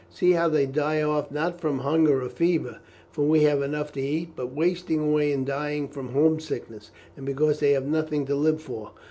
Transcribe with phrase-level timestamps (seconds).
[0.09, 2.79] See how they die off, not from hunger or fever,
[3.11, 7.23] for we have enough to eat, but wasting away and dying from home sickness, and
[7.23, 8.93] because they have nothing to live for.